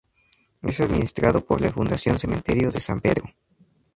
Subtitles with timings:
[0.63, 3.25] Es administrado por la Fundación Cementerio de San Pedro.